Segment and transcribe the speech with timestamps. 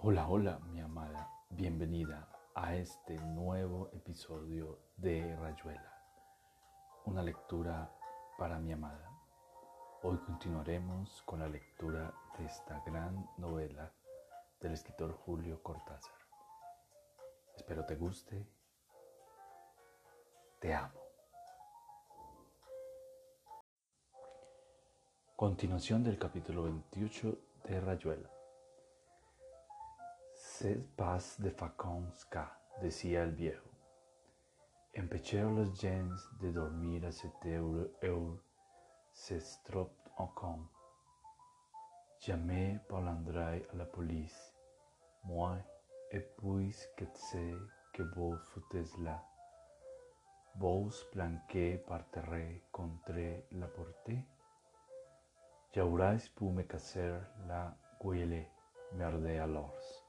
[0.00, 1.28] Hola, hola, mi amada.
[1.50, 5.92] Bienvenida a este nuevo episodio de Rayuela,
[7.06, 7.92] una lectura
[8.38, 9.10] para mi amada.
[10.04, 13.92] Hoy continuaremos con la lectura de esta gran novela
[14.60, 16.14] del escritor Julio Cortázar.
[17.56, 18.46] Espero te guste.
[20.60, 21.00] Te amo.
[25.34, 28.37] Continuación del capítulo 28 de Rayuela.
[30.60, 31.50] C'est pas de
[32.32, 33.70] qu'à, decía el viejo.
[34.92, 38.40] Empecheo los gens de dormir a cette heure, heure
[39.12, 40.68] se strop encore.
[42.18, 44.52] Jamais parlandrai à la police,
[45.22, 45.58] moi,
[46.10, 47.54] et puis que sais
[47.92, 49.22] que vos foutez là.
[50.56, 54.24] Vos planquez parterrez contre la portée.
[55.72, 57.16] Jaurais pour me casser
[57.46, 58.44] la gueule,
[58.94, 60.07] merde alors.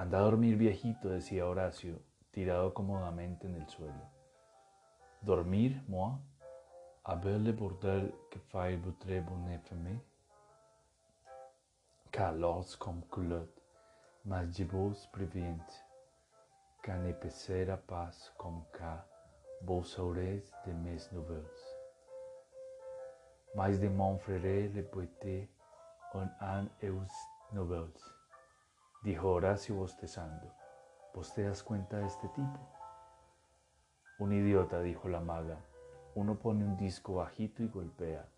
[0.00, 4.08] Anda a dormir viejito, decía Horacio, tirado cómodamente en el suelo.
[5.22, 6.20] Dormir, moi?
[7.02, 9.98] Avec le bordel que fait votre bonne femme?
[12.12, 13.60] Calos comme culotte,
[14.24, 15.66] mas je vous préviens,
[16.80, 19.04] qu'un épaissera pas comme ca,
[19.62, 21.42] vos aurez de mes nouvelles.
[23.56, 25.48] Mais de mon frère le poète
[26.14, 27.10] on an eus
[27.52, 28.17] nouvelles
[29.02, 30.52] dijo Horacio bostezando.
[31.14, 32.58] ¿Vos te das cuenta de este tipo?
[34.18, 35.64] Un idiota, dijo la maga.
[36.14, 38.28] Uno pone un disco bajito y golpea.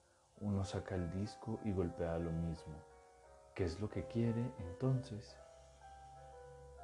[0.40, 2.74] Uno saca el disco y golpea lo mismo.
[3.54, 5.36] ¿Qué es lo que quiere entonces?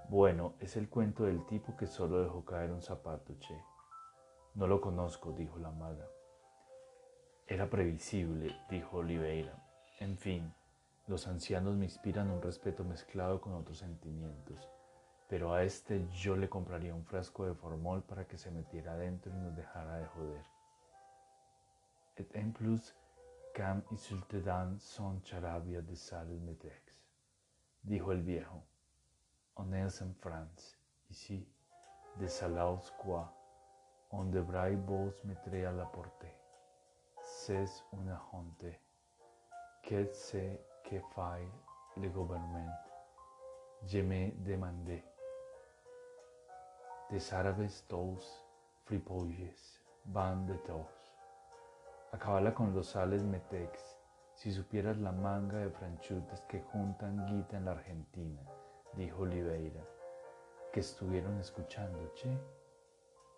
[0.09, 3.61] Bueno, es el cuento del tipo que solo dejó caer un zapato, che.
[4.55, 6.07] No lo conozco, dijo la maga.
[7.47, 9.63] Era previsible, dijo Oliveira.
[10.01, 10.55] En fin,
[11.07, 14.69] los ancianos me inspiran un respeto mezclado con otros sentimientos,
[15.29, 19.33] pero a este yo le compraría un frasco de formol para que se metiera adentro
[19.33, 20.45] y nos dejara de joder.
[22.17, 22.95] Et en plus,
[23.55, 23.83] cam
[24.45, 27.05] dan son charabia de sales metex,
[27.83, 28.65] dijo el viejo.
[29.57, 30.77] On est en France,
[31.09, 31.47] ici,
[32.19, 33.33] de salaos quoi,
[34.11, 36.27] on devrait vos mettre à la porte.
[37.23, 38.67] C'est una honte,
[39.83, 41.45] que se que fai
[41.97, 42.73] le gouvernement.
[43.87, 45.03] Je me demandé.
[47.11, 48.45] Des árabes tous
[48.85, 51.13] fripolles van de todos.
[52.13, 53.97] Acabala con los sales metex.
[54.35, 58.43] Si supieras la manga de franchutes que juntan guita en la Argentina,
[58.95, 59.83] dijo Oliveira,
[60.73, 62.31] que estuvieron escuchando, che.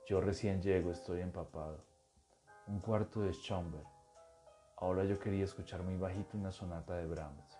[0.06, 1.84] Yo recién llego, estoy empapado.
[2.66, 3.97] Un cuarto de Schomberg
[4.80, 7.58] Ahora yo quería escuchar muy bajito una sonata de Brahms.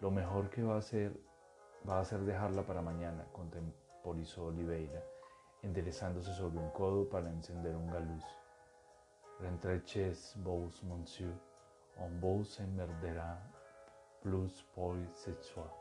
[0.00, 1.18] Lo mejor que va a hacer
[1.88, 5.02] va a ser dejarla para mañana, contemporizó Oliveira,
[5.62, 8.24] enderezándose sobre un codo para encender un galuz.
[9.40, 11.32] Rentreches vos, monsieur,
[11.96, 13.42] on vos merdera
[14.20, 15.72] plus pour ce soir.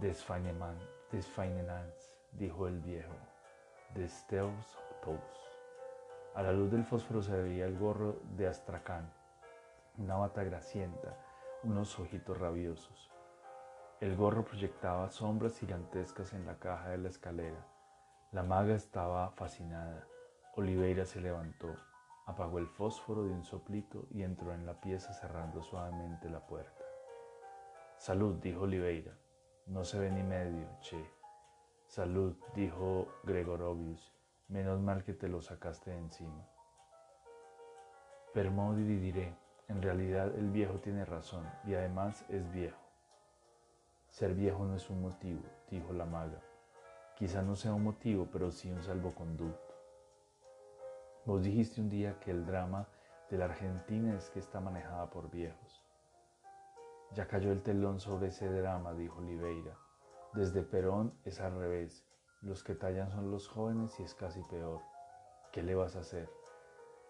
[0.00, 0.82] Desfainenans,
[2.32, 3.14] dijo el viejo,
[3.94, 5.43] desteus tous.
[6.34, 9.08] A la luz del fósforo se veía el gorro de Astracán,
[9.98, 11.16] una bata grasienta,
[11.62, 13.08] unos ojitos rabiosos.
[14.00, 17.64] El gorro proyectaba sombras gigantescas en la caja de la escalera.
[18.32, 20.08] La maga estaba fascinada.
[20.56, 21.72] Oliveira se levantó,
[22.26, 26.84] apagó el fósforo de un soplito y entró en la pieza cerrando suavemente la puerta.
[27.96, 29.12] Salud, dijo Oliveira.
[29.66, 30.98] No se ve ni medio, che.
[31.86, 34.14] Salud, dijo Gregorovius
[34.48, 36.46] Menos mal que te lo sacaste de encima.
[38.34, 39.34] Permodi diré,
[39.68, 42.80] en realidad el viejo tiene razón y además es viejo.
[44.08, 46.40] Ser viejo no es un motivo, dijo la maga.
[47.16, 49.74] Quizá no sea un motivo, pero sí un salvoconducto.
[51.24, 52.86] Vos dijiste un día que el drama
[53.30, 55.82] de la Argentina es que está manejada por viejos.
[57.12, 59.78] Ya cayó el telón sobre ese drama, dijo Oliveira.
[60.34, 62.04] Desde Perón es al revés.
[62.44, 64.82] Los que tallan son los jóvenes y es casi peor.
[65.50, 66.28] ¿Qué le vas a hacer?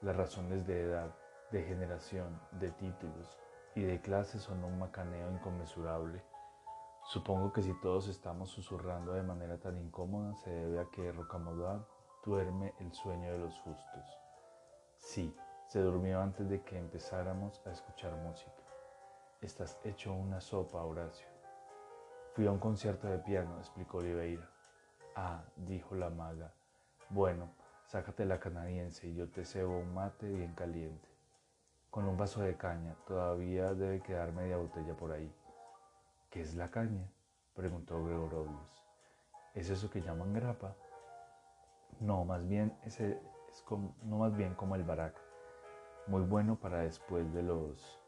[0.00, 1.12] Las razones de edad,
[1.50, 3.36] de generación, de títulos
[3.74, 6.22] y de clase son un macaneo inconmensurable.
[7.06, 11.84] Supongo que si todos estamos susurrando de manera tan incómoda se debe a que Rocamodar
[12.24, 14.18] duerme el sueño de los justos.
[14.98, 15.34] Sí,
[15.66, 18.62] se durmió antes de que empezáramos a escuchar música.
[19.40, 21.26] Estás hecho una sopa, Horacio.
[22.34, 24.53] Fui a un concierto de piano, explicó Oliveira.
[25.66, 26.52] Dijo la maga.
[27.10, 27.48] Bueno,
[27.86, 31.08] sácate la canadiense y yo te cebo un mate bien caliente.
[31.90, 35.32] Con un vaso de caña, todavía debe quedar media botella por ahí.
[36.30, 37.08] ¿Qué es la caña?
[37.54, 38.84] preguntó Gregorovius.
[39.54, 40.74] ¿Es eso que llaman grapa?
[42.00, 43.20] No, más bien ese
[43.50, 45.14] es como, no más bien como el barak,
[46.08, 48.00] muy bueno para después de los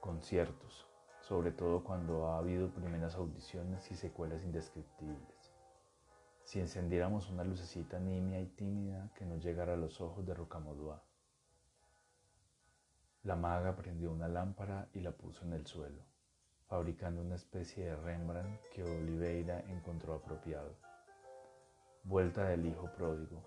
[0.00, 0.88] conciertos,
[1.20, 5.35] sobre todo cuando ha habido primeras audiciones y secuelas indescriptibles.
[6.46, 11.02] Si encendiéramos una lucecita nimia y tímida que no llegara a los ojos de Rocamodua.
[13.24, 16.00] La maga prendió una lámpara y la puso en el suelo,
[16.68, 20.76] fabricando una especie de Rembrandt que Oliveira encontró apropiado.
[22.04, 23.42] Vuelta del hijo pródigo,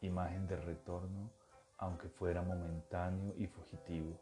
[0.00, 1.32] imagen de retorno,
[1.78, 4.16] aunque fuera momentáneo y fugitivo,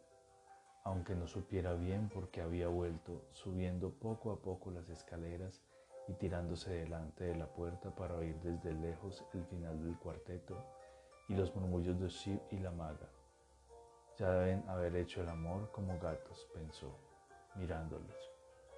[0.84, 5.62] aunque no supiera bien por qué había vuelto, subiendo poco a poco las escaleras
[6.08, 10.56] y tirándose delante de la puerta para oír desde lejos el final del cuarteto
[11.28, 13.08] y los murmullos de Shiv y la maga.
[14.18, 16.98] Ya deben haber hecho el amor como gatos, pensó,
[17.56, 18.30] mirándolos.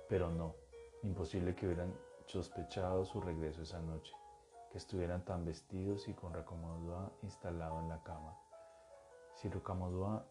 [0.08, 0.54] Pero no,
[1.02, 1.94] imposible que hubieran
[2.26, 4.14] sospechado su regreso esa noche
[4.70, 8.36] que estuvieran tan vestidos y con Rocamodua instalado en la cama.
[9.36, 10.26] Si Rocamodua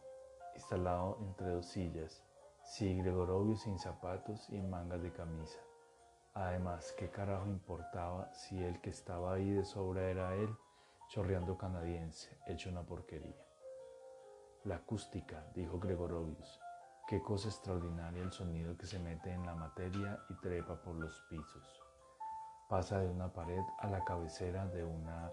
[0.55, 2.21] instalado entre dos sillas,
[2.63, 5.59] si Gregorovio sin zapatos y en mangas de camisa.
[6.33, 10.49] Además, ¿qué carajo importaba si el que estaba ahí de sobra era él,
[11.09, 13.45] chorreando canadiense, hecho una porquería?
[14.63, 16.59] La acústica, dijo Gregorovius.
[17.07, 21.21] Qué cosa extraordinaria el sonido que se mete en la materia y trepa por los
[21.29, 21.83] pisos
[22.73, 25.31] pasa de una pared a la cabecera de una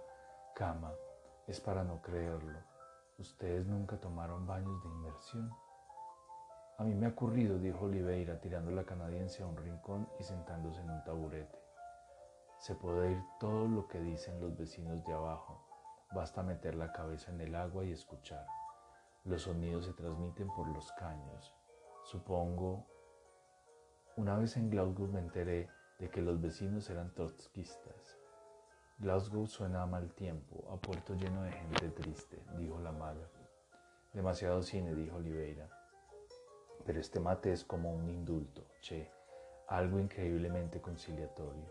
[0.54, 0.92] cama.
[1.46, 2.58] Es para no creerlo.
[3.16, 5.50] ¿Ustedes nunca tomaron baños de inmersión?
[6.80, 10.80] A mí me ha ocurrido, dijo Oliveira, tirando la canadiense a un rincón y sentándose
[10.80, 11.58] en un taburete.
[12.58, 15.62] Se puede oír todo lo que dicen los vecinos de abajo.
[16.14, 18.46] Basta meter la cabeza en el agua y escuchar.
[19.26, 21.54] Los sonidos se transmiten por los caños.
[22.02, 22.86] Supongo,
[24.16, 25.68] una vez en Glasgow me enteré
[25.98, 28.16] de que los vecinos eran trotskistas.
[29.00, 33.28] Glasgow suena a mal tiempo, a puerto lleno de gente triste, dijo la maga.
[34.14, 35.79] Demasiado cine, dijo Oliveira.
[36.84, 39.10] Pero este mate es como un indulto, che,
[39.68, 41.70] algo increíblemente conciliatorio.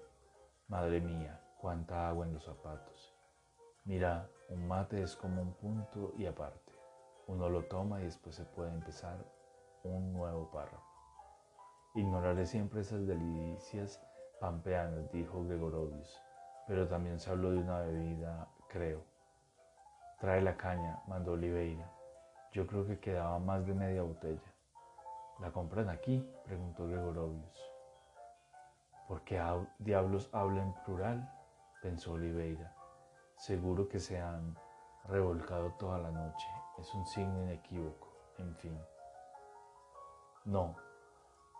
[0.67, 3.13] Madre mía, cuánta agua en los zapatos.
[3.85, 6.73] Mira, un mate es como un punto y aparte.
[7.27, 9.17] Uno lo toma y después se puede empezar
[9.83, 10.83] un nuevo párrafo.
[11.95, 14.01] Ignoraré siempre esas delicias
[14.39, 16.21] pampeanos, dijo Gregorovius,
[16.67, 19.03] pero también se habló de una bebida, creo.
[20.19, 21.91] Trae la caña, mandó Oliveira.
[22.51, 24.53] Yo creo que quedaba más de media botella.
[25.39, 26.27] ¿La compran aquí?
[26.43, 27.71] preguntó Gregorovius.
[29.07, 29.41] ¿Por qué
[29.79, 31.33] diablos habla en plural?
[31.81, 32.75] pensó Oliveira.
[33.37, 34.57] Seguro que se han
[35.05, 36.47] revolcado toda la noche.
[36.77, 38.07] Es un signo inequívoco.
[38.37, 38.77] En fin.
[40.45, 40.75] No,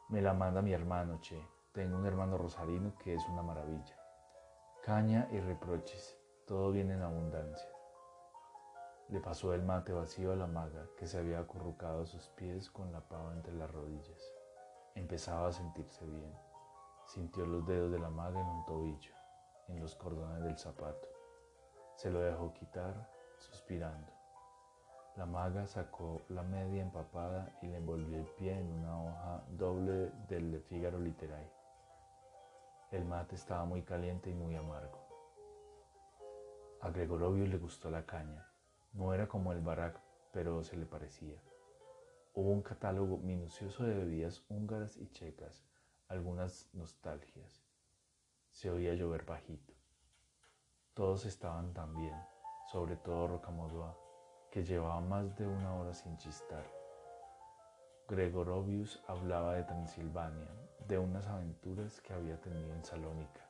[0.09, 1.41] me la manda mi hermano, Che.
[1.71, 3.95] Tengo un hermano rosarino que es una maravilla.
[4.83, 7.78] Caña y reproches, todo viene en abundancia.
[9.09, 12.69] Le pasó el mate vacío a la maga que se había acurrucado a sus pies
[12.69, 14.35] con la pava entre las rodillas.
[14.93, 16.31] Empezaba a sentirse bien.
[17.07, 19.15] Sintió los dedos de la maga en un tobillo,
[19.67, 21.07] en los cordones del zapato.
[21.95, 23.09] Se lo dejó quitar,
[23.39, 24.11] suspirando.
[25.15, 30.11] La maga sacó la media empapada y le envolvió el pie en una hoja doble
[30.27, 31.51] del de Fígaro Literae.
[32.91, 34.99] El mate estaba muy caliente y muy amargo.
[36.81, 38.48] A Gregorovio le gustó la caña.
[38.93, 41.39] No era como el barak, pero se le parecía.
[42.33, 45.63] Hubo un catálogo minucioso de bebidas húngaras y checas,
[46.07, 47.63] algunas nostalgias.
[48.51, 49.73] Se oía llover bajito.
[50.93, 52.15] Todos estaban tan bien,
[52.71, 53.95] sobre todo Rocamodua,
[54.51, 56.65] que llevaba más de una hora sin chistar.
[58.07, 60.49] Gregorovius hablaba de Transilvania,
[60.87, 63.47] de unas aventuras que había tenido en Salónica.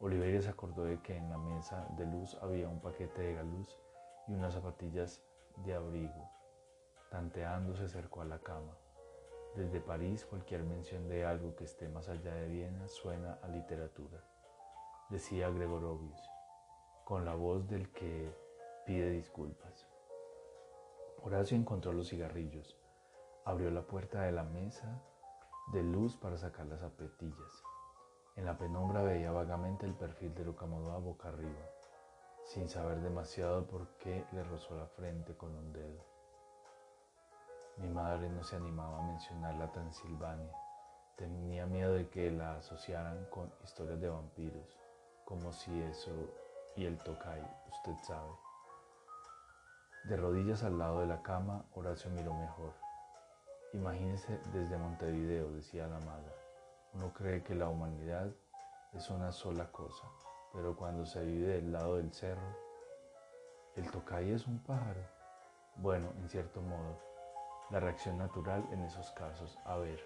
[0.00, 3.78] Oliveira se acordó de que en la mesa de luz había un paquete de galuz
[4.28, 5.22] y unas zapatillas
[5.64, 6.30] de abrigo.
[7.10, 8.76] Tanteando se acercó a la cama.
[9.54, 14.20] Desde París cualquier mención de algo que esté más allá de Viena suena a literatura,
[15.10, 16.20] decía Gregorovius,
[17.04, 18.32] con la voz del que
[18.84, 19.86] pide disculpas.
[21.22, 22.76] Horacio encontró los cigarrillos,
[23.44, 25.00] abrió la puerta de la mesa
[25.72, 27.62] de luz para sacar las apetillas.
[28.36, 31.70] En la penumbra veía vagamente el perfil de Rocamodua boca arriba,
[32.44, 36.04] sin saber demasiado por qué le rozó la frente con un dedo.
[37.78, 40.54] Mi madre no se animaba a mencionar la Transilvania.
[41.16, 44.78] Tenía miedo de que la asociaran con historias de vampiros,
[45.24, 46.10] como si eso
[46.76, 48.30] y el tocay, usted sabe.
[50.04, 52.74] De rodillas al lado de la cama, Horacio miró mejor.
[53.72, 56.32] Imagínese desde Montevideo, decía la maga.
[56.92, 58.30] Uno cree que la humanidad
[58.92, 60.06] es una sola cosa,
[60.54, 62.56] pero cuando se vive del lado del cerro,
[63.74, 65.00] el tocay es un pájaro.
[65.76, 66.96] Bueno, en cierto modo,
[67.70, 69.58] la reacción natural en esos casos.
[69.64, 69.98] A ver,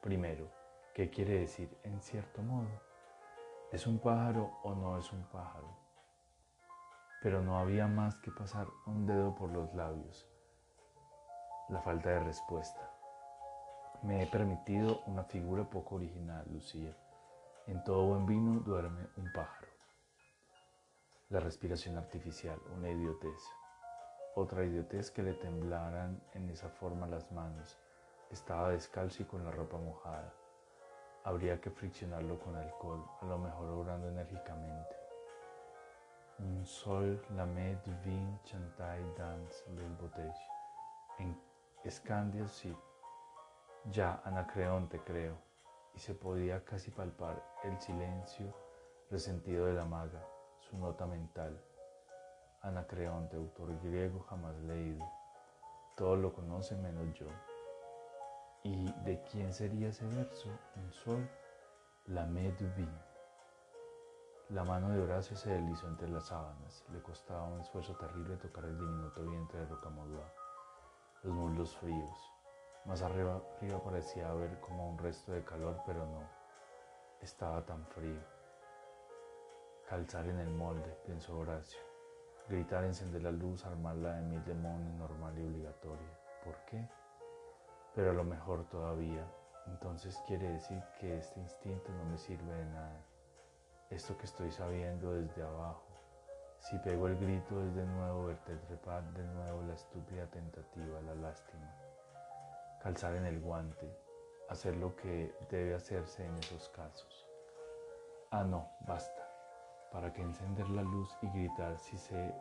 [0.00, 0.48] primero,
[0.94, 2.68] ¿qué quiere decir en cierto modo?
[3.72, 5.66] ¿Es un pájaro o no es un pájaro?
[7.20, 10.28] Pero no había más que pasar un dedo por los labios.
[11.68, 12.88] La falta de respuesta.
[14.02, 16.96] Me he permitido una figura poco original, Lucía.
[17.66, 19.71] En todo buen vino duerme un pájaro.
[21.32, 23.42] La respiración artificial, una idiotez.
[24.34, 27.78] Otra idiotez que le temblaran en esa forma las manos.
[28.30, 30.30] Estaba descalzo y con la ropa mojada.
[31.24, 34.94] Habría que friccionarlo con alcohol, a lo mejor obrando enérgicamente.
[36.40, 40.46] Un sol la med vin chantai dans del botege.
[41.18, 41.34] En
[41.82, 42.76] Escandia sí.
[43.90, 45.38] Ya Anacreonte creo
[45.94, 48.52] y se podía casi palpar el silencio
[49.10, 50.22] resentido de la maga,
[50.78, 51.60] nota mental.
[52.62, 55.04] Anacreonte, autor griego jamás leído,
[55.96, 57.26] todo lo conoce menos yo.
[58.62, 60.48] ¿Y de quién sería ese verso?
[60.76, 61.28] Un sol,
[62.06, 62.92] la meduvin.
[64.50, 66.84] La mano de Horacio se deslizó entre las sábanas.
[66.92, 70.32] Le costaba un esfuerzo terrible tocar el diminuto vientre de Rocamodua,
[71.22, 72.32] los muslos fríos,
[72.84, 76.28] más arriba, arriba parecía haber como un resto de calor, pero no.
[77.20, 78.20] Estaba tan frío.
[79.92, 81.78] Calzar en el molde, pensó Horacio.
[82.48, 86.18] Gritar, encender la luz, armarla de mil demonios normal y obligatoria.
[86.42, 86.88] ¿Por qué?
[87.94, 89.22] Pero a lo mejor todavía.
[89.66, 93.04] Entonces quiere decir que este instinto no me sirve de nada.
[93.90, 95.84] Esto que estoy sabiendo desde abajo.
[96.58, 101.14] Si pego el grito es de nuevo verte trepar de nuevo la estúpida tentativa, la
[101.16, 101.70] lástima
[102.82, 103.94] calzar en el guante,
[104.48, 107.26] hacer lo que debe hacerse en esos casos.
[108.30, 109.21] Ah, no, basta.
[109.92, 112.34] ¿Para qué encender la luz y gritar si sé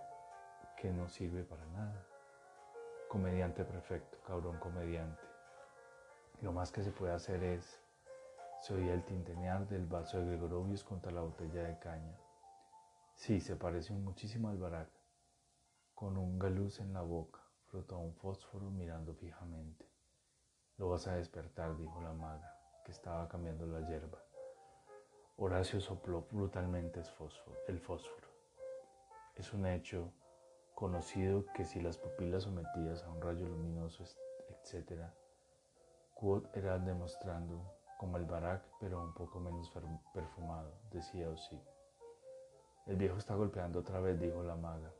[0.77, 2.08] que no sirve para nada?
[3.10, 5.22] Comediante perfecto, cabrón comediante.
[6.39, 7.84] Lo más que se puede hacer es,
[8.62, 12.17] se oía el tintenear del vaso de Gregorovius contra la botella de caña.
[13.15, 14.89] Sí, se parece muchísimo al barack.
[15.93, 19.86] Con un galuz en la boca, frotó un fósforo mirando fijamente.
[20.77, 24.24] Lo vas a despertar, dijo la maga, que estaba cambiando la hierba.
[25.38, 27.00] Horacio sopló brutalmente
[27.68, 28.28] el fósforo.
[29.36, 30.12] Es un hecho
[30.76, 34.04] conocido que si las pupilas sometidas a un rayo luminoso,
[34.50, 35.02] etc.,
[36.14, 37.60] Quod era demostrando
[37.98, 39.72] como el barak, pero un poco menos
[40.14, 41.60] perfumado, decía Osi.
[42.86, 44.92] El viejo está golpeando otra vez, dijo la maga.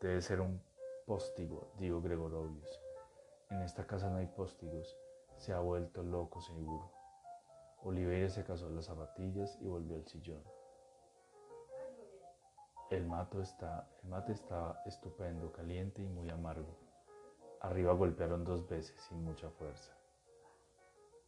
[0.00, 0.62] Debe ser un
[1.06, 2.80] póstigo, dijo Gregorovius.
[3.50, 4.96] En esta casa no hay póstigos,
[5.36, 7.01] se ha vuelto loco seguro.
[7.84, 10.42] Oliveira se casó las zapatillas y volvió al sillón.
[12.90, 16.78] El, mato está, el estaba estupendo, caliente y muy amargo.
[17.60, 19.92] Arriba golpearon dos veces sin mucha fuerza.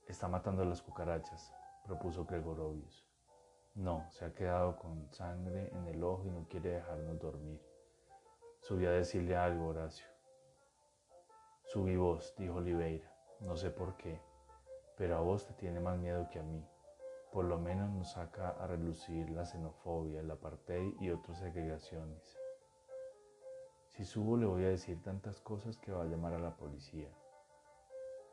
[0.07, 1.53] Está matando a las cucarachas,
[1.85, 3.05] propuso Gregorovius.
[3.75, 7.61] No, se ha quedado con sangre en el ojo y no quiere dejarnos dormir.
[8.61, 10.07] Subí a decirle algo, Horacio.
[11.65, 13.11] Subí vos, dijo Oliveira.
[13.41, 14.21] No sé por qué,
[14.97, 16.65] pero a vos te tiene más miedo que a mí.
[17.33, 22.39] Por lo menos nos saca a relucir la xenofobia, el apartheid y otras segregaciones.
[23.89, 27.09] Si subo le voy a decir tantas cosas que va a llamar a la policía.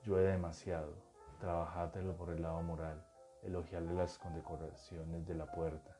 [0.03, 0.93] Llueve demasiado,
[1.39, 3.05] trabajátelo por el lado moral,
[3.43, 5.97] elogiarle las condecoraciones de la puerta.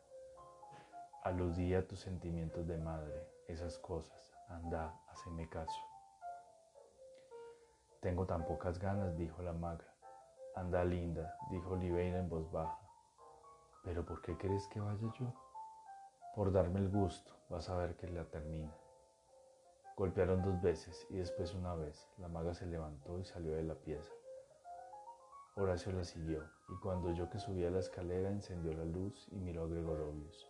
[1.24, 4.34] Aludí a tus sentimientos de madre, esas cosas.
[4.50, 5.80] Anda, haceme caso.
[8.00, 9.91] Tengo tan pocas ganas, dijo la maga.
[10.56, 12.78] Anda linda, dijo Oliveira en voz baja.
[13.84, 15.34] ¿Pero por qué crees que vaya yo?
[16.36, 18.76] Por darme el gusto, vas a ver que la termina.
[19.96, 22.10] Golpearon dos veces y después una vez.
[22.18, 24.12] La maga se levantó y salió de la pieza.
[25.56, 29.64] Horacio la siguió y cuando oyó que subía la escalera encendió la luz y miró
[29.64, 30.50] a Gregorovius.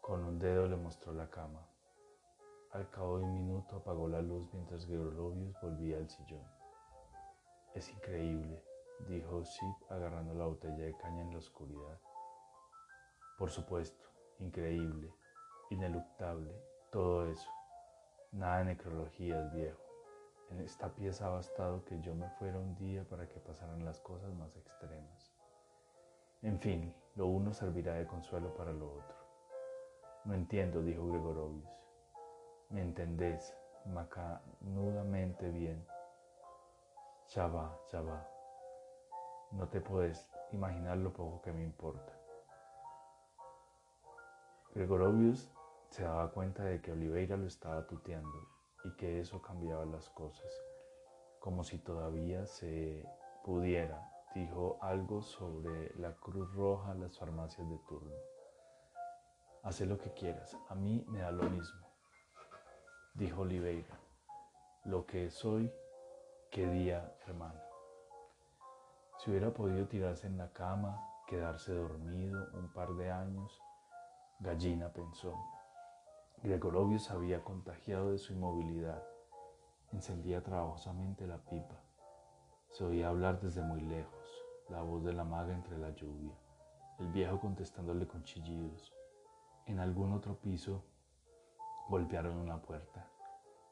[0.00, 1.66] Con un dedo le mostró la cama.
[2.72, 6.55] Al cabo de un minuto apagó la luz mientras Gregorovius volvía al sillón.
[7.76, 8.62] Es increíble,
[9.06, 12.00] dijo Sip agarrando la botella de caña en la oscuridad.
[13.36, 15.12] Por supuesto, increíble,
[15.68, 16.50] ineluctable,
[16.90, 17.50] todo eso.
[18.32, 19.78] Nada de necrologías, viejo.
[20.48, 24.00] En esta pieza ha bastado que yo me fuera un día para que pasaran las
[24.00, 25.34] cosas más extremas.
[26.40, 29.16] En fin, lo uno servirá de consuelo para lo otro.
[30.24, 31.68] No entiendo, dijo Gregorovius.
[32.70, 33.54] ¿Me entendés?
[33.84, 35.86] Macanudamente bien.
[37.34, 38.28] Ya va.
[39.52, 42.12] No te puedes imaginar lo poco que me importa.
[44.74, 45.50] Gregorovius
[45.88, 48.48] se daba cuenta de que Oliveira lo estaba tuteando
[48.84, 50.52] y que eso cambiaba las cosas,
[51.40, 53.04] como si todavía se
[53.44, 58.14] pudiera, dijo algo sobre la Cruz Roja, las farmacias de turno.
[59.62, 61.86] Haz lo que quieras, a mí me da lo mismo,
[63.14, 63.98] dijo Oliveira.
[64.84, 65.72] Lo que soy,
[66.56, 67.60] qué día, hermano.
[69.18, 73.60] Si hubiera podido tirarse en la cama, quedarse dormido un par de años,
[74.40, 75.34] Gallina pensó.
[76.42, 79.02] Gregorovio se había contagiado de su inmovilidad.
[79.92, 81.78] Encendía trabajosamente la pipa.
[82.70, 84.26] Se oía hablar desde muy lejos,
[84.70, 86.32] la voz de la maga entre la lluvia,
[86.98, 88.94] el viejo contestándole con chillidos.
[89.66, 90.86] En algún otro piso
[91.90, 93.06] golpearon una puerta,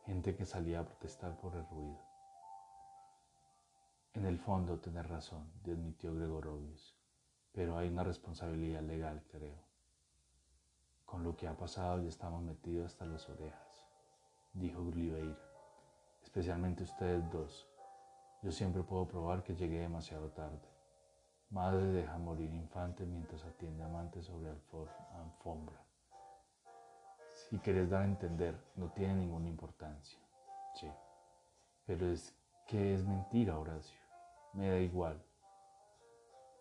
[0.05, 2.14] gente que salía a protestar por el ruido.
[4.15, 6.95] En el fondo tenés razón, admitió Gregorovius,
[7.53, 9.59] pero hay una responsabilidad legal, creo.
[11.05, 13.85] Con lo que ha pasado ya estamos metidos hasta las orejas,
[14.53, 15.37] dijo Oliveira,
[16.23, 17.69] especialmente ustedes dos.
[18.43, 20.69] Yo siempre puedo probar que llegué demasiado tarde.
[21.51, 25.83] Madre deja morir infante mientras atiende amante sobre alfombra.
[27.33, 30.21] Si querés dar a entender, no tiene ninguna importancia.
[30.75, 30.89] Sí.
[31.85, 32.33] Pero es
[32.69, 34.04] que es mentira, Horacio.
[34.55, 35.21] Me da igual.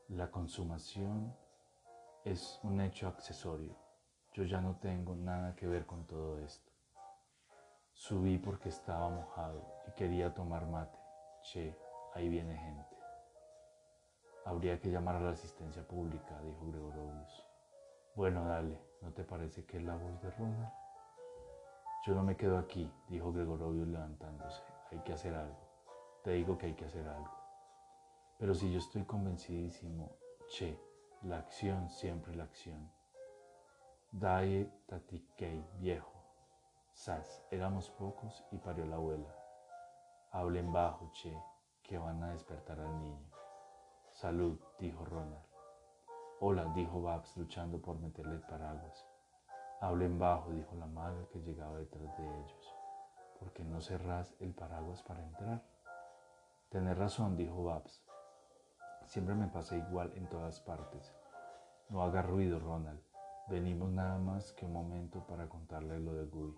[0.08, 1.32] La consumación
[2.26, 3.76] es un hecho accesorio.
[4.34, 6.72] Yo ya no tengo nada que ver con todo esto.
[7.92, 10.98] Subí porque estaba mojado y quería tomar mate.
[11.44, 11.78] Che,
[12.16, 12.98] ahí viene gente.
[14.46, 17.46] Habría que llamar a la asistencia pública, dijo Gregorovius.
[18.16, 20.74] Bueno, dale, ¿no te parece que es la voz de Ronald?
[22.08, 24.64] Yo no me quedo aquí, dijo Gregorovius levantándose.
[24.92, 25.60] Hay que hacer algo.
[26.24, 27.43] Te digo que hay que hacer algo.
[28.38, 30.18] Pero si yo estoy convencidísimo,
[30.50, 30.80] che,
[31.24, 32.92] la acción, siempre la acción.
[34.12, 36.14] Dae tatikei, viejo.
[36.94, 39.36] Sas, éramos pocos y parió la abuela.
[40.32, 41.36] Hablen bajo, che,
[41.82, 43.32] que van a despertar al niño.
[44.12, 45.46] Salud, dijo Ronald.
[46.40, 49.08] Hola, dijo Babs, luchando por meterle el paraguas.
[49.80, 52.76] Hablen bajo, dijo la maga que llegaba detrás de ellos.
[53.40, 55.64] ¿Por qué no cerrás el paraguas para entrar?
[56.70, 58.03] Tenés razón, dijo Babs.
[59.14, 61.14] Siempre me pasa igual en todas partes.
[61.90, 63.00] No haga ruido, Ronald.
[63.48, 66.58] Venimos nada más que un momento para contarle lo de Guy.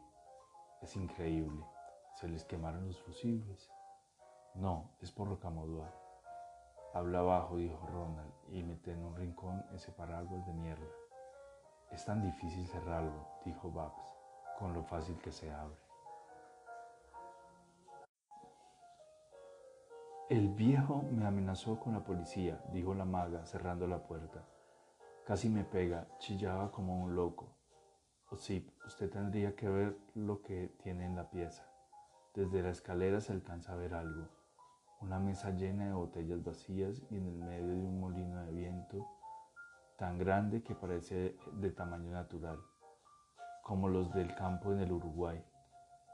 [0.82, 1.66] Es increíble.
[2.14, 3.70] Se les quemaron los fusibles.
[4.54, 5.94] No, es por Rocamodua.
[6.94, 10.88] Habla abajo, dijo Ronald, y mete en un rincón ese paraguas de mierda.
[11.92, 14.16] Es tan difícil cerrarlo, dijo Babs,
[14.58, 15.85] con lo fácil que se abre.
[20.28, 24.44] El viejo me amenazó con la policía, dijo la maga, cerrando la puerta.
[25.24, 27.56] Casi me pega, chillaba como un loco.
[28.32, 31.70] O sí, usted tendría que ver lo que tiene en la pieza.
[32.34, 34.28] Desde la escalera se alcanza a ver algo.
[35.00, 39.08] Una mesa llena de botellas vacías y en el medio de un molino de viento
[40.00, 42.58] tan grande que parece de tamaño natural,
[43.62, 45.46] como los del campo en el Uruguay,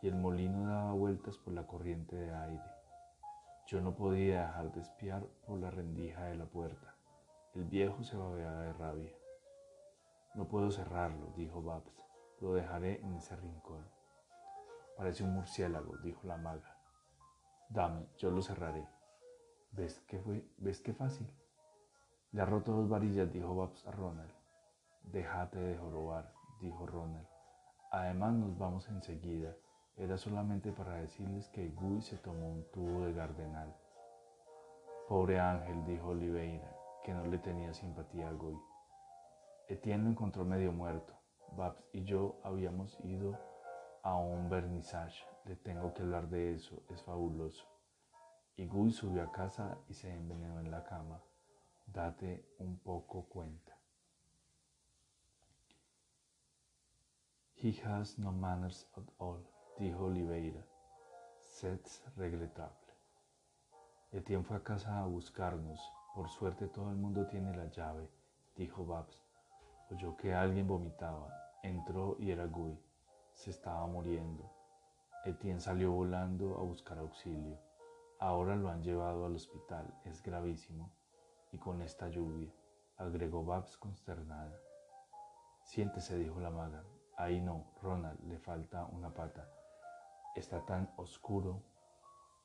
[0.01, 2.80] y el molino daba vueltas por la corriente de aire.
[3.71, 6.93] Yo no podía dejar de espiar por la rendija de la puerta.
[7.53, 9.13] El viejo se babeaba de rabia.
[10.35, 12.05] No puedo cerrarlo, dijo Babs.
[12.41, 13.87] Lo dejaré en ese rincón.
[14.97, 16.77] Parece un murciélago, dijo la maga.
[17.69, 18.85] Dame, yo lo cerraré.
[19.71, 20.45] ¿Ves qué fue?
[20.57, 21.31] ¿Ves qué fácil?
[22.33, 24.33] Le ha roto dos varillas, dijo Babs a Ronald.
[25.03, 27.27] Déjate de jorobar, dijo Ronald.
[27.89, 29.55] Además nos vamos enseguida.
[30.01, 33.71] Era solamente para decirles que Guy se tomó un tubo de gardenal.
[35.07, 38.59] Pobre Ángel, dijo Oliveira que no le tenía simpatía a Guy.
[39.67, 41.13] Etienne lo encontró medio muerto.
[41.55, 43.37] Babs y yo habíamos ido
[44.01, 45.23] a un vernissage.
[45.45, 47.67] Le tengo que hablar de eso, es fabuloso.
[48.55, 51.21] Y Guy subió a casa y se envenenó en la cama.
[51.85, 53.77] Date un poco cuenta.
[57.53, 60.63] He has no manners at all, dijo Oliveira.
[61.39, 62.75] C'est regrettable.
[64.11, 65.79] Etienne fue a casa a buscarnos
[66.13, 68.09] por suerte todo el mundo tiene la llave,
[68.57, 69.23] dijo Babs.
[69.89, 71.33] Oyó que alguien vomitaba.
[71.63, 72.77] Entró y era Guy.
[73.33, 74.51] Se estaba muriendo.
[75.23, 77.57] Etienne salió volando a buscar auxilio.
[78.19, 79.85] Ahora lo han llevado al hospital.
[80.03, 80.91] Es gravísimo.
[81.53, 82.51] Y con esta lluvia,
[82.97, 84.59] agregó Babs consternada.
[85.63, 86.83] Siéntese, dijo la maga.
[87.15, 89.47] Ahí no, Ronald, le falta una pata.
[90.35, 91.61] Está tan oscuro,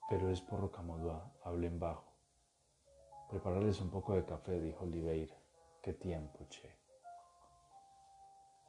[0.09, 2.13] pero es por Rocamodua, hablen bajo.
[3.31, 5.37] Prepararles un poco de café, dijo Oliveira.
[5.83, 6.77] Qué tiempo, che.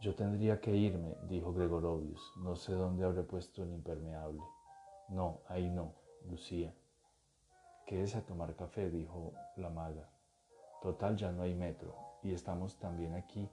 [0.02, 2.22] Yo tendría que irme, dijo Gregorovius.
[2.38, 4.44] No sé dónde habré puesto el impermeable.
[5.10, 6.76] No, ahí no, Lucía.
[7.88, 10.08] es a tomar café, dijo la maga.
[10.84, 13.50] Total, ya no hay metro, y estamos también aquí.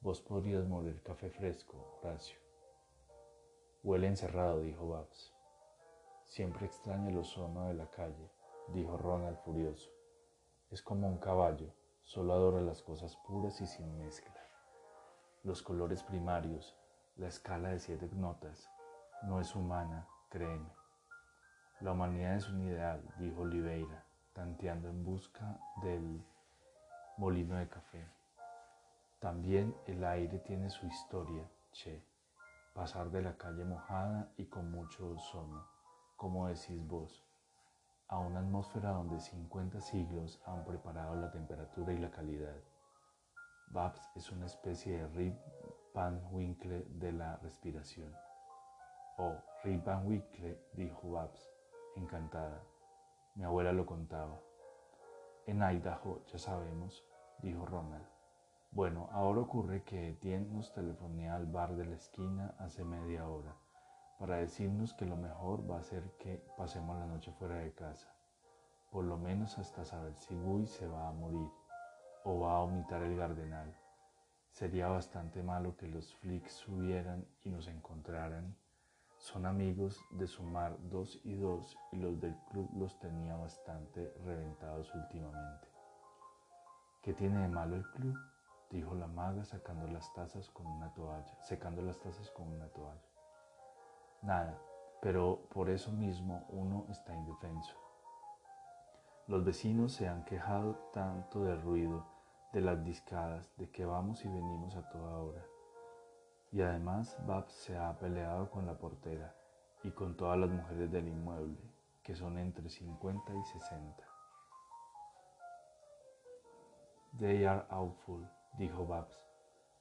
[0.00, 2.49] Vos podrías moler café fresco, Horacio.
[3.82, 5.34] Huele encerrado, dijo Babs.
[6.26, 8.30] Siempre extraña el ozono de la calle,
[8.74, 9.90] dijo Ronald furioso.
[10.70, 14.34] Es como un caballo, solo adora las cosas puras y sin mezcla.
[15.44, 16.76] Los colores primarios,
[17.16, 18.70] la escala de siete notas,
[19.22, 20.70] no es humana, créeme.
[21.80, 26.22] La humanidad es un ideal, dijo Oliveira, tanteando en busca del
[27.16, 28.06] molino de café.
[29.20, 32.09] También el aire tiene su historia, che.
[32.74, 35.66] Pasar de la calle mojada y con mucho ozono,
[36.16, 37.26] como decís vos,
[38.06, 42.56] a una atmósfera donde 50 siglos han preparado la temperatura y la calidad.
[43.72, 45.36] Babs es una especie de Rip
[45.94, 48.14] Van Winkle de la respiración.
[49.18, 51.50] Oh, Rip Van Winkle, dijo Babs,
[51.96, 52.62] encantada.
[53.34, 54.40] Mi abuela lo contaba.
[55.46, 57.04] En Idaho, ya sabemos,
[57.42, 58.19] dijo Ronald.
[58.72, 63.56] Bueno, ahora ocurre que Tien nos telefonea al bar de la esquina hace media hora
[64.20, 68.14] para decirnos que lo mejor va a ser que pasemos la noche fuera de casa,
[68.92, 71.50] por lo menos hasta saber si Guy se va a morir
[72.22, 73.74] o va a vomitar el gardenal.
[74.52, 78.56] Sería bastante malo que los flicks subieran y nos encontraran.
[79.18, 84.94] Son amigos de sumar dos y dos y los del club los tenía bastante reventados
[84.94, 85.66] últimamente.
[87.02, 88.29] ¿Qué tiene de malo el club?
[88.70, 93.08] Dijo la maga sacando las tazas con una toalla, secando las tazas con una toalla.
[94.22, 94.58] Nada,
[95.00, 97.74] pero por eso mismo uno está indefenso.
[99.26, 102.04] Los vecinos se han quejado tanto del ruido,
[102.52, 105.44] de las discadas, de que vamos y venimos a toda hora.
[106.52, 109.34] Y además Babs se ha peleado con la portera
[109.84, 111.58] y con todas las mujeres del inmueble,
[112.02, 114.04] que son entre 50 y 60.
[117.18, 119.20] They are awful, dijo Babs,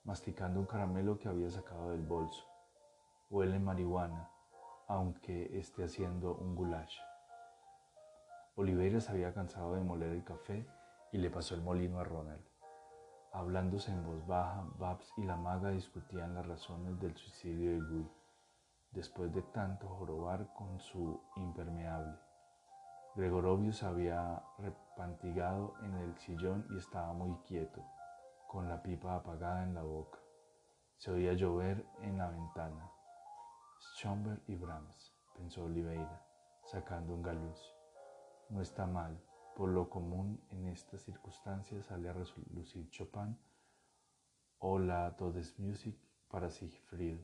[0.04, 2.46] masticando un caramelo que había sacado del bolso.
[3.30, 4.30] Huele marihuana,
[4.88, 6.98] aunque esté haciendo un goulash.
[8.56, 10.68] Oliveira se había cansado de moler el café
[11.12, 12.44] y le pasó el molino a Ronald.
[13.32, 18.12] Hablándose en voz baja, Babs y la maga discutían las razones del suicidio de Guy,
[18.92, 22.18] después de tanto jorobar con su impermeable.
[23.16, 27.84] Gregorovio se había repantigado en el sillón y estaba muy quieto,
[28.50, 30.18] con la pipa apagada en la boca.
[30.98, 32.92] Se oía llover en la ventana.
[33.80, 36.26] Schomberg y Brahms, pensó Oliveira,
[36.64, 37.60] sacando un galuz.
[38.50, 39.22] No está mal,
[39.56, 43.38] por lo común en estas circunstancias sale a relucir Chopin
[44.58, 45.96] o la Todesmusik
[46.28, 47.20] para Siegfried.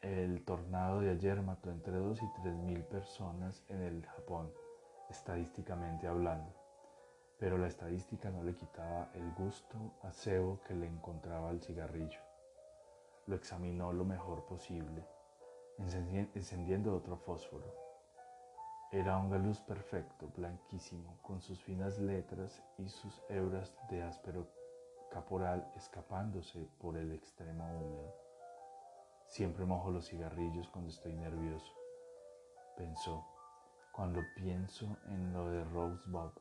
[0.00, 4.52] El tornado de ayer mató entre 2 y 3 mil personas en el Japón,
[5.10, 6.63] estadísticamente hablando,
[7.38, 12.20] pero la estadística no le quitaba el gusto a cebo que le encontraba al cigarrillo.
[13.26, 15.04] Lo examinó lo mejor posible,
[15.78, 17.84] encendiendo otro fósforo.
[18.92, 24.46] Era un galuz perfecto, blanquísimo, con sus finas letras y sus hebras de áspero
[25.10, 28.14] caporal escapándose por el extremo húmedo.
[29.26, 31.72] Siempre mojo los cigarrillos cuando estoy nervioso,
[32.76, 33.26] pensó.
[33.92, 36.32] Cuando pienso en lo de Rose Bob,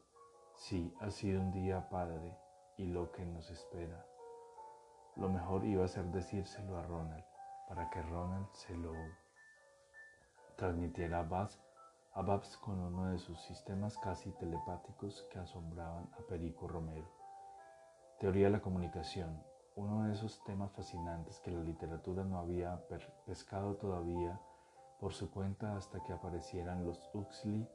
[0.55, 2.37] sí, ha sido un día padre
[2.77, 4.05] y lo que nos espera.
[5.15, 7.23] Lo mejor iba a ser decírselo a Ronald,
[7.67, 8.93] para que Ronald se lo
[10.55, 11.23] transmitiera a
[12.21, 17.07] Babs, con uno de sus sistemas casi telepáticos que asombraban a Perico Romero.
[18.19, 19.43] Teoría de la comunicación,
[19.75, 22.85] uno de esos temas fascinantes que la literatura no había
[23.25, 24.39] pescado todavía
[24.99, 27.67] por su cuenta hasta que aparecieran los Huxley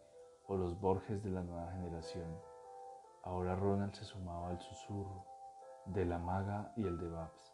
[0.46, 2.40] o los Borges de la nueva generación.
[3.38, 5.24] Ahora Ronald se sumaba al susurro
[5.86, 7.52] de la maga y el de Babs,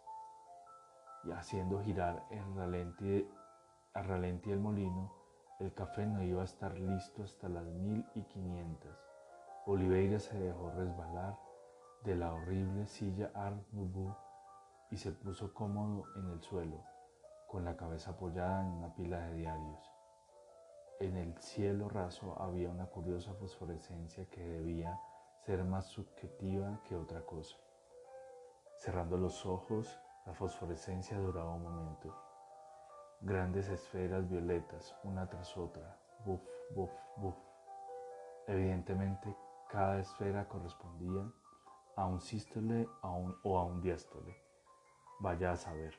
[1.25, 3.27] y haciendo girar el
[3.93, 5.13] a ralentí el molino,
[5.61, 8.99] el café no iba a estar listo hasta las mil y quinientas.
[9.67, 11.39] Oliveira se dejó resbalar
[12.03, 14.17] de la horrible silla Art Nouveau
[14.91, 16.83] y se puso cómodo en el suelo,
[17.47, 19.93] con la cabeza apoyada en una pila de diarios.
[21.01, 24.99] En el cielo raso había una curiosa fosforescencia que debía
[25.45, 27.57] ser más subjetiva que otra cosa.
[28.79, 32.15] Cerrando los ojos, la fosforescencia duraba un momento.
[33.21, 36.41] Grandes esferas violetas, una tras otra, buf,
[36.75, 37.37] buf, buf.
[38.47, 39.37] Evidentemente
[39.69, 41.29] Cada esfera correspondía
[41.97, 44.37] a un sístole o a un diástole.
[45.21, 45.95] Vaya a saber.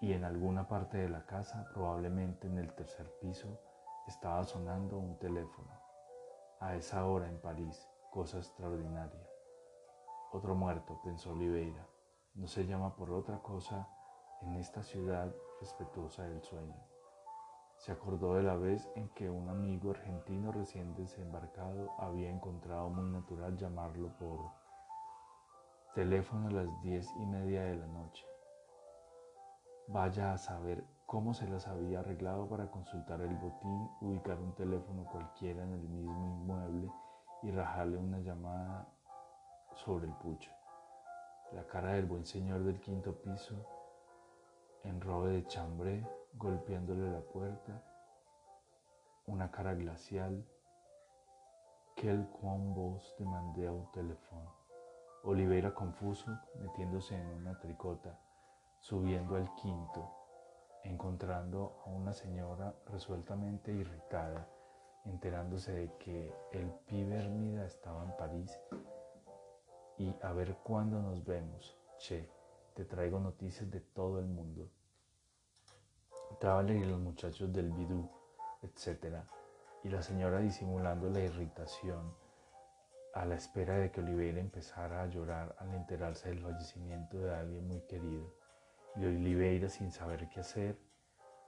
[0.00, 3.58] Y en alguna parte de la casa, probablemente en el tercer piso,
[4.06, 5.72] estaba sonando un teléfono.
[6.60, 9.28] A esa hora en París, cosa extraordinaria.
[10.30, 11.84] Otro muerto, pensó Oliveira.
[12.36, 13.88] No se llama por otra cosa
[14.42, 16.80] en esta ciudad respetuosa del sueño.
[17.76, 23.10] Se acordó de la vez en que un amigo argentino recién desembarcado había encontrado muy
[23.10, 24.52] natural llamarlo por
[25.96, 28.24] teléfono a las diez y media de la noche.
[29.88, 35.04] Vaya a saber cómo se las había arreglado para consultar el botín, ubicar un teléfono
[35.10, 36.92] cualquiera en el mismo inmueble
[37.44, 38.88] y rajarle una llamada
[39.74, 40.50] sobre el pucho.
[41.52, 43.54] La cara del buen señor del quinto piso,
[44.82, 47.82] en robe de chambré, golpeándole la puerta,
[49.26, 50.44] una cara glacial,
[51.94, 54.52] que el cuán vos demandé a un teléfono.
[55.22, 56.30] Oliveira confuso,
[56.60, 58.18] metiéndose en una tricota,
[58.80, 60.10] subiendo al quinto,
[60.82, 64.48] encontrando a una señora resueltamente irritada,
[65.04, 68.58] enterándose de que el pibe Hermida estaba en París
[69.98, 71.76] y a ver cuándo nos vemos.
[71.98, 72.28] Che,
[72.74, 74.68] te traigo noticias de todo el mundo.
[76.40, 78.10] Traveler y los muchachos del bidú,
[78.62, 79.18] etc.
[79.84, 82.12] Y la señora disimulando la irritación
[83.14, 87.68] a la espera de que Oliveira empezara a llorar al enterarse del fallecimiento de alguien
[87.68, 88.34] muy querido.
[88.96, 90.76] Y Oliveira, sin saber qué hacer,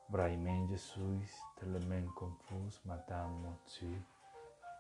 [0.09, 4.01] Braimen je suis tellement confus, madame monsieur.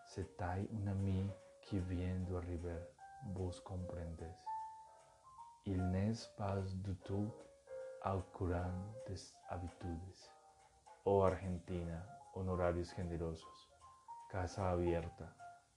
[0.07, 1.29] C'est un ami
[1.63, 2.79] qui vient d'arriver,
[3.35, 4.37] vous comprenez.
[5.65, 7.29] Il n'est pas du tout
[8.05, 10.31] al courant des habitudes.
[11.05, 13.69] Oh Argentina, honorarios generosos,
[14.31, 15.35] casa abierta,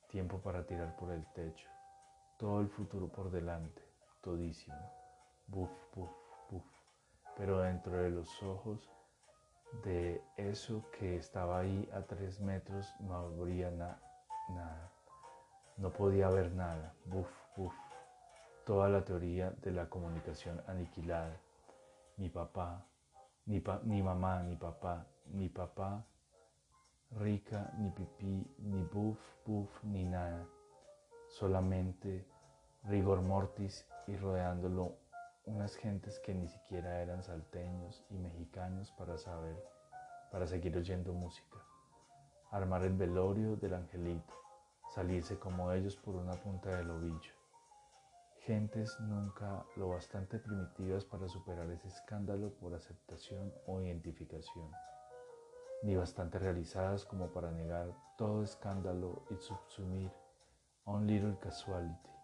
[0.10, 1.70] tiempo para tirar por el techo,
[2.38, 3.82] todo el futuro por delante,
[4.22, 4.92] todísimo,
[5.48, 6.12] buf, buf,
[6.52, 6.64] buf,
[7.36, 8.88] pero dentro de los ojos
[9.84, 14.92] de eso que estaba ahí a tres metros no habría nada,
[15.78, 17.74] no podía haber nada, buf, buf,
[18.66, 21.38] toda la teoría de la comunicación aniquilada.
[22.18, 22.86] Ni papá,
[23.46, 26.06] ni, ni mamá, ni papá, ni papá,
[27.12, 30.46] rica, ni pipí, ni buff, buff, ni nada.
[31.28, 32.26] Solamente
[32.84, 34.98] rigor mortis y rodeándolo
[35.50, 39.58] unas gentes que ni siquiera eran salteños y mexicanos para saber,
[40.32, 41.58] para seguir oyendo música.
[42.52, 44.34] Armar el velorio del angelito,
[44.94, 47.34] salirse como ellos por una punta del ovillo.
[48.42, 54.72] Gentes nunca lo bastante primitivas para superar ese escándalo por aceptación o identificación,
[55.82, 60.12] ni bastante realizadas como para negar todo escándalo y subsumir
[60.86, 62.19] un little casualty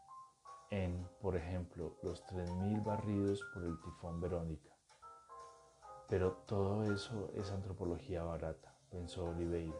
[0.69, 4.71] en, por ejemplo, los 3.000 barridos por el tifón Verónica.
[6.08, 9.80] Pero todo eso es antropología barata, pensó Oliveira,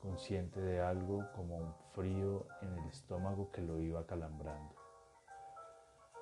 [0.00, 4.74] consciente de algo como un frío en el estómago que lo iba calambrando.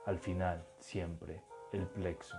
[0.05, 2.37] Al final, siempre, el plexo.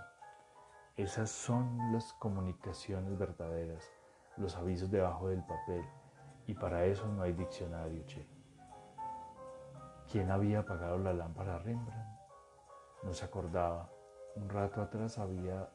[0.95, 3.91] Esas son las comunicaciones verdaderas,
[4.37, 5.83] los avisos debajo del papel,
[6.45, 8.32] y para eso no hay diccionario, che.
[10.13, 12.19] ¿Quién había apagado la lámpara Rembrandt?
[13.02, 13.89] No se acordaba.
[14.36, 15.67] Un rato atrás había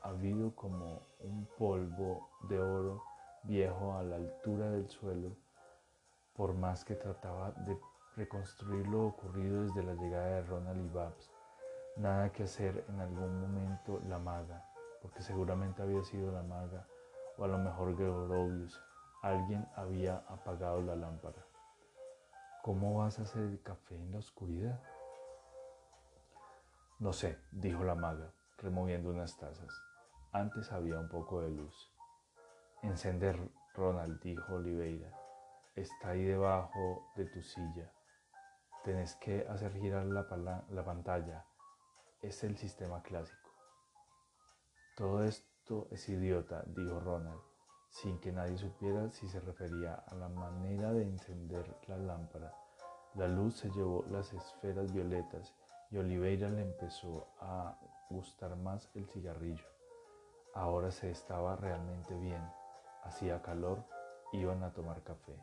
[0.00, 3.02] habido como un polvo de oro
[3.42, 5.36] viejo a la altura del suelo,
[6.32, 7.78] por más que trataba de
[8.16, 11.30] reconstruir lo ocurrido desde la llegada de Ronald y Babs.
[11.98, 14.64] Nada que hacer en algún momento la maga,
[15.02, 16.86] porque seguramente había sido la maga,
[17.36, 18.80] o a lo mejor Gregorovius.
[19.20, 21.51] Alguien había apagado la lámpara.
[22.62, 24.80] ¿Cómo vas a hacer el café en la oscuridad?
[27.00, 29.82] No sé, dijo la maga, removiendo unas tazas.
[30.30, 31.92] Antes había un poco de luz.
[32.82, 33.36] Encender,
[33.74, 35.12] Ronald, dijo Oliveira.
[35.74, 37.92] Está ahí debajo de tu silla.
[38.84, 41.44] Tenés que hacer girar la, la pantalla.
[42.20, 43.50] Es el sistema clásico.
[44.96, 47.42] Todo esto es idiota, dijo Ronald,
[47.92, 52.52] sin que nadie supiera si se refería a la manera de encender la lámpara.
[53.14, 55.52] La luz se llevó las esferas violetas
[55.90, 57.78] y Oliveira le empezó a
[58.08, 59.66] gustar más el cigarrillo.
[60.54, 62.42] Ahora se estaba realmente bien,
[63.04, 63.84] hacía calor,
[64.32, 65.38] iban a tomar café.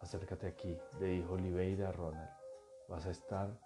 [0.00, 2.30] Acércate aquí, le dijo Oliveira a Ronald.
[2.88, 3.58] Vas a estar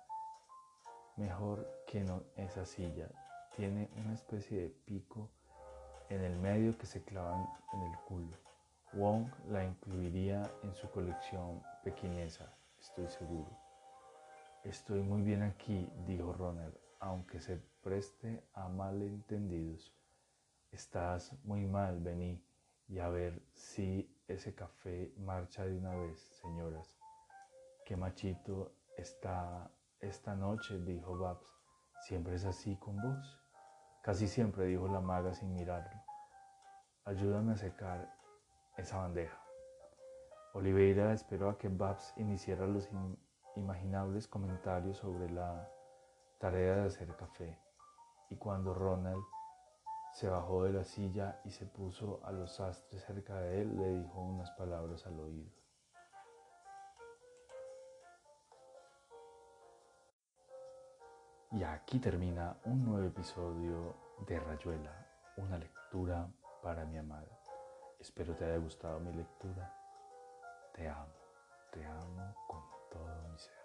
[1.16, 3.10] mejor que en esa silla.
[3.56, 5.28] Tiene una especie de pico
[6.10, 8.36] en el medio que se clavan en el culo.
[8.92, 12.52] Wong la incluiría en su colección pequinesa.
[12.80, 13.56] estoy seguro.
[14.64, 19.94] Estoy muy bien aquí, dijo Ronald, aunque se preste a malentendidos.
[20.72, 22.42] Estás muy mal, vení
[22.88, 26.98] y a ver si ese café marcha de una vez, señoras.
[27.84, 29.70] Qué machito está
[30.00, 31.46] esta noche, dijo Babs.
[32.02, 33.40] ¿Siempre es así con vos?
[34.02, 35.99] Casi siempre, dijo la maga sin mirarlo.
[37.10, 38.08] Ayúdame a secar
[38.76, 39.36] esa bandeja.
[40.54, 42.88] Oliveira esperó a que Babs iniciara los
[43.56, 45.68] imaginables comentarios sobre la
[46.38, 47.58] tarea de hacer café
[48.28, 49.24] y cuando Ronald
[50.12, 53.88] se bajó de la silla y se puso a los sastres cerca de él, le
[53.88, 55.50] dijo unas palabras al oído.
[61.50, 63.96] Y aquí termina un nuevo episodio
[64.28, 66.30] de Rayuela, una lectura
[66.62, 67.38] para mi amada.
[67.98, 69.72] Espero te haya gustado mi lectura.
[70.74, 71.14] Te amo,
[71.72, 73.59] te amo con todo mi ser.